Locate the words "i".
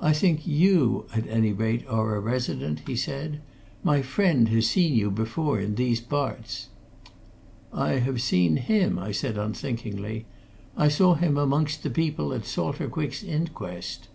0.00-0.12, 7.72-7.94, 8.96-9.10, 10.76-10.86